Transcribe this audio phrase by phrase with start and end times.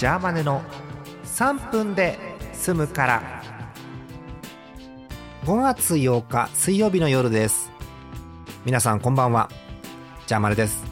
[0.00, 0.62] ジャーマネの
[1.24, 2.18] 3分で
[2.54, 3.42] 済むから。
[5.44, 7.70] 5月8日水曜日の夜です。
[8.64, 9.50] 皆さんこんばんは。
[10.26, 10.82] ジャーマネです。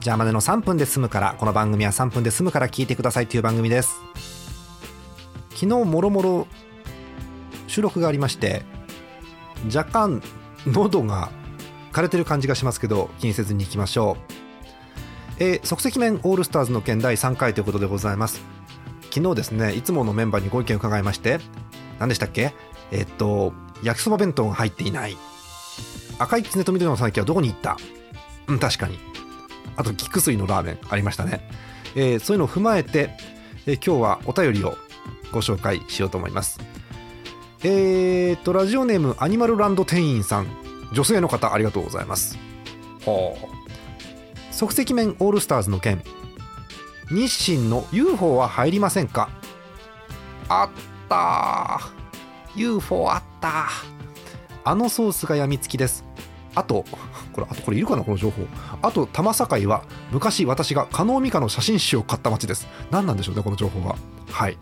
[0.00, 4.00] ジャーマネの3分で済むからこの番組は3分で済むから聞いてくださいという番組です。
[5.50, 6.46] 昨日もろもろ
[7.66, 8.62] 収録がありまして
[9.66, 10.22] 若干
[10.66, 11.28] 喉が
[11.92, 14.33] 枯れてる感じがしますけど気にせずにいきましょう。
[15.38, 18.40] えー、即席麺オールスターズの件第3回ということでございます。
[19.10, 21.38] 昨日ですねいつものメンバーにご意見伺いまして
[21.98, 22.52] 何でしたっけ？
[22.90, 23.52] えー、っと
[23.82, 25.16] 焼きそば弁当が入っていない。
[26.18, 27.76] 赤いキツネと緑のさぬきはどこに行った？
[28.48, 28.98] うん確かに。
[29.76, 31.48] あと菊水のラーメンありましたね、
[31.96, 33.10] えー、そういうのを踏まえて、
[33.66, 34.76] えー、今日はお便りを
[35.32, 36.60] ご紹介しようと思います。
[37.64, 40.46] えー、っとラジオネームアニマルランド店員さん。
[40.92, 42.38] 女性の方ありがとうございます。
[43.04, 43.63] ほう
[44.54, 46.00] 即席麺オールスターズの件。
[47.10, 49.28] 日清の UFO は入りませんか？
[50.48, 52.60] あったー。
[52.60, 53.66] UFO あった
[54.62, 56.04] あのソースがやみつきです。
[56.54, 56.84] あと
[57.32, 58.04] これあとこれいるかな？
[58.04, 58.46] この情報。
[58.80, 59.82] あと玉境は
[60.12, 62.68] 昔私が加納美香の写真集を買った街です。
[62.92, 63.96] 何なんでしょうねこの情報は。
[64.30, 64.56] はい。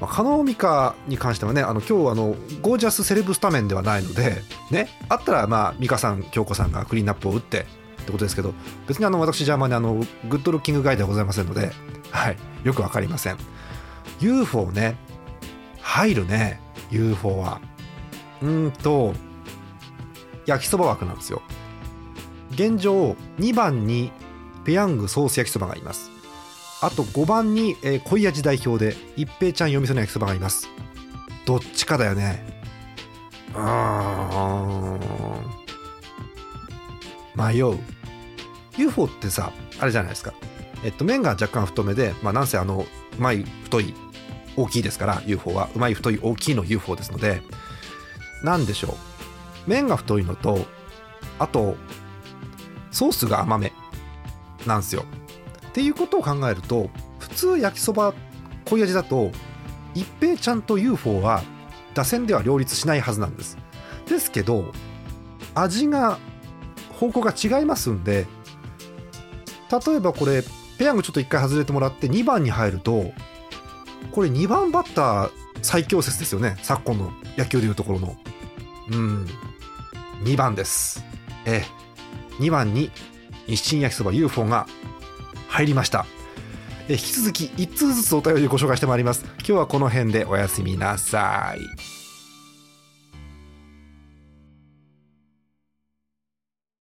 [0.00, 4.88] まあ、加納美香に関してはねあの今日あのゴージャスセレブスタメンではないのでね。
[5.10, 7.66] あったらまあ美香さん京子さんがクリーンアップを打って
[8.06, 8.54] ってことですけど
[8.86, 9.94] 別にあの私ジャーマンにあの
[10.28, 11.72] グッドルッキングガイではございませんので、
[12.10, 13.36] はい、よく分かりません。
[14.20, 14.96] UFO ね
[15.80, 17.60] 入るね UFO は。
[18.42, 19.14] うんと
[20.46, 21.42] 焼きそば枠なんですよ。
[22.52, 24.12] 現状2番に
[24.64, 26.10] ペヤングソース焼きそばがいます。
[26.80, 30.68] あと5番に、えー、濃い味代表で一平ちゃん読みその焼きそばがいます。
[31.44, 32.60] どっちかだよね。
[33.54, 33.62] うー。
[34.94, 35.56] ん
[37.36, 37.78] 迷う。
[38.78, 40.32] UFO ってさあれじゃないですか。
[40.84, 42.86] えっと麺が若干太めでまあなんせあの
[43.18, 43.94] うまい太い
[44.56, 45.68] 大きいですから UFO は。
[45.74, 47.42] うまい太い大きいの UFO ですので。
[48.42, 49.70] 何でしょう。
[49.70, 50.66] 麺が太いのと
[51.38, 51.76] あと
[52.90, 53.72] ソースが甘め
[54.66, 55.04] なんですよ。
[55.68, 58.14] っていうことを考えると普通焼きそば
[58.66, 59.30] 濃い味だと
[59.94, 61.42] 一平ちゃんと UFO は
[61.94, 63.58] 打線では両立しないはずなんです。
[64.08, 64.72] ですけど
[65.54, 66.18] 味が
[67.00, 68.26] 方向が違いますんで
[69.70, 70.42] 例えばこれ
[70.78, 73.12] ペヤングちょっと1回外れてもらって2番に入ると
[74.12, 75.30] これ2番バッター
[75.62, 76.56] 最強説ですよね。
[76.62, 78.16] 昨今の野球でいうところの。
[78.92, 79.26] うん。
[80.22, 81.04] 2番です。
[81.44, 82.42] ええ。
[82.42, 82.90] 2番に
[83.46, 84.66] 日清焼きそば UFO が
[85.48, 86.06] 入りました。
[86.88, 89.24] え引き続き1通ずつお便りご紹介してまいります。
[89.38, 92.05] 今日はこの辺でおやすみなさい。